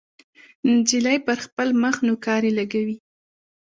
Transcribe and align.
نجلۍ 0.69 1.17
پر 1.25 1.37
خپل 1.45 1.67
مخ 1.81 1.95
نوکارې 2.07 2.51
لګولې. 2.57 2.95